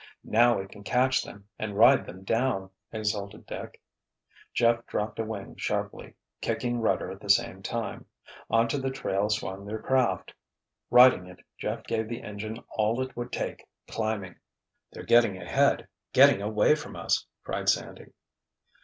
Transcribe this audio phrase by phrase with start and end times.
[0.23, 3.79] "Now we can catch them and ride them down!" exulted Dick.
[4.51, 8.07] Jeff dropped a wing sharply—kicking rudder at the same time.
[8.49, 10.33] Onto the trail swung their craft.
[10.89, 14.37] Righting it Jeff gave the engine all it would take, climbing.
[14.91, 18.07] "They're getting ahead—getting away from us!" cried Sandy.